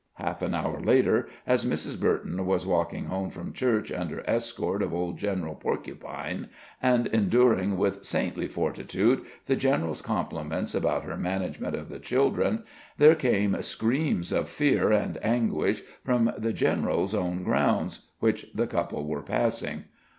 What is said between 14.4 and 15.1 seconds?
fear